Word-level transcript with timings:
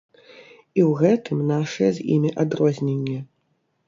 І 0.77 0.81
ў 0.83 0.91
гэтым 1.01 1.43
нашае 1.51 1.89
з 1.97 2.05
імі 2.15 2.31
адрозненне. 2.45 3.19